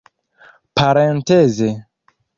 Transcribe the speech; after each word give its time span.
parenteze 0.77 1.69